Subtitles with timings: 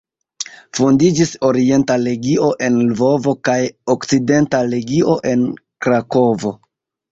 [0.77, 3.59] Fondiĝis Orienta Legio en Lvovo kaj
[3.97, 5.47] Okcidenta Legio en
[5.85, 6.57] Krakovo.